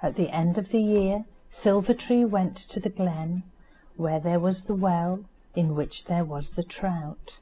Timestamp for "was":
4.40-4.62, 6.24-6.52